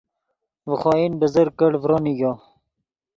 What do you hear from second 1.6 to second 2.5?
ڤرو نیگو